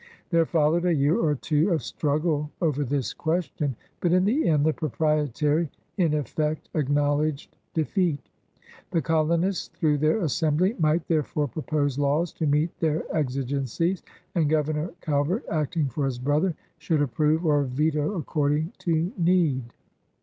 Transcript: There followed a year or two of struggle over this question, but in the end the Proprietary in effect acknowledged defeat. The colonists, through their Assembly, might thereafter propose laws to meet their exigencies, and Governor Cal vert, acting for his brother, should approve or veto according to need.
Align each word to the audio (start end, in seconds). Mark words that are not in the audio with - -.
There 0.31 0.47
followed 0.47 0.83
a 0.85 0.95
year 0.95 1.15
or 1.15 1.35
two 1.35 1.69
of 1.71 1.83
struggle 1.83 2.49
over 2.59 2.83
this 2.83 3.13
question, 3.13 3.75
but 3.99 4.11
in 4.11 4.25
the 4.25 4.49
end 4.49 4.65
the 4.65 4.73
Proprietary 4.73 5.69
in 5.95 6.15
effect 6.15 6.69
acknowledged 6.73 7.55
defeat. 7.75 8.27
The 8.89 9.03
colonists, 9.03 9.67
through 9.77 9.99
their 9.99 10.19
Assembly, 10.21 10.75
might 10.79 11.07
thereafter 11.07 11.45
propose 11.45 11.99
laws 11.99 12.33
to 12.33 12.47
meet 12.47 12.75
their 12.79 13.03
exigencies, 13.15 14.01
and 14.33 14.49
Governor 14.49 14.89
Cal 15.01 15.23
vert, 15.23 15.45
acting 15.51 15.85
for 15.87 16.05
his 16.05 16.17
brother, 16.17 16.55
should 16.79 17.03
approve 17.03 17.45
or 17.45 17.65
veto 17.65 18.15
according 18.17 18.73
to 18.79 19.11
need. 19.19 19.65